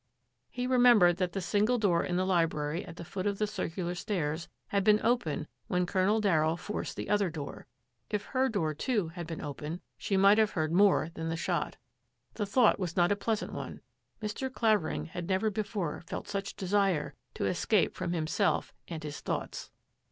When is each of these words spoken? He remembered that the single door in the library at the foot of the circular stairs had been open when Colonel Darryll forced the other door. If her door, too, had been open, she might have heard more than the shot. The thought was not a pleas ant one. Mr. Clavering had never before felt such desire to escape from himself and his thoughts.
He 0.49 0.65
remembered 0.65 1.17
that 1.17 1.33
the 1.33 1.41
single 1.41 1.77
door 1.77 2.03
in 2.03 2.15
the 2.15 2.25
library 2.25 2.83
at 2.83 2.95
the 2.95 3.05
foot 3.05 3.27
of 3.27 3.37
the 3.37 3.45
circular 3.45 3.93
stairs 3.93 4.49
had 4.69 4.83
been 4.83 4.99
open 5.03 5.47
when 5.67 5.85
Colonel 5.85 6.19
Darryll 6.19 6.57
forced 6.57 6.95
the 6.97 7.07
other 7.07 7.29
door. 7.29 7.67
If 8.09 8.25
her 8.25 8.49
door, 8.49 8.73
too, 8.73 9.09
had 9.09 9.27
been 9.27 9.41
open, 9.41 9.79
she 9.99 10.17
might 10.17 10.39
have 10.39 10.53
heard 10.53 10.71
more 10.71 11.09
than 11.13 11.29
the 11.29 11.37
shot. 11.37 11.77
The 12.33 12.47
thought 12.47 12.79
was 12.79 12.97
not 12.97 13.11
a 13.11 13.15
pleas 13.15 13.43
ant 13.43 13.53
one. 13.53 13.81
Mr. 14.23 14.51
Clavering 14.51 15.05
had 15.05 15.29
never 15.29 15.51
before 15.51 16.01
felt 16.07 16.27
such 16.27 16.55
desire 16.55 17.13
to 17.35 17.45
escape 17.45 17.93
from 17.95 18.11
himself 18.11 18.73
and 18.87 19.03
his 19.03 19.19
thoughts. 19.19 19.69